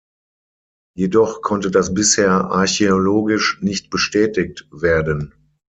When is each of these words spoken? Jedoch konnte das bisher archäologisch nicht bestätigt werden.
Jedoch 0.97 1.43
konnte 1.43 1.69
das 1.69 1.93
bisher 1.93 2.31
archäologisch 2.45 3.59
nicht 3.61 3.91
bestätigt 3.91 4.67
werden. 4.71 5.35